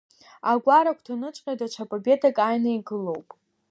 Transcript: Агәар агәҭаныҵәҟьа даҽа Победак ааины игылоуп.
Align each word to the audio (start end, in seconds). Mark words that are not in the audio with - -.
Агәар 0.51 0.85
агәҭаныҵәҟьа 0.91 1.59
даҽа 1.59 1.83
Победак 1.91 2.37
ааины 2.43 2.71
игылоуп. 2.77 3.27